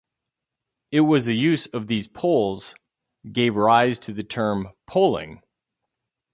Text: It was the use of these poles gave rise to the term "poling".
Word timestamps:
It 0.89 1.01
was 1.01 1.27
the 1.27 1.35
use 1.35 1.67
of 1.67 1.85
these 1.85 2.07
poles 2.07 2.73
gave 3.31 3.55
rise 3.55 3.99
to 3.99 4.11
the 4.13 4.23
term 4.23 4.69
"poling". 4.87 5.43